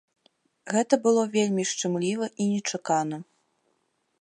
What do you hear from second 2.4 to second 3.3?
і нечакана.